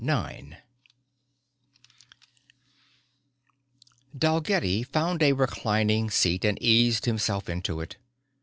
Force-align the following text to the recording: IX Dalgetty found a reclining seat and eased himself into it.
IX 0.03 0.55
Dalgetty 4.17 4.81
found 4.83 5.21
a 5.21 5.33
reclining 5.33 6.09
seat 6.09 6.43
and 6.43 6.59
eased 6.59 7.05
himself 7.05 7.47
into 7.47 7.81
it. 7.81 7.97